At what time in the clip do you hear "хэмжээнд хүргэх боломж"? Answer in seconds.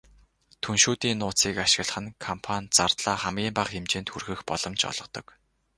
3.73-4.81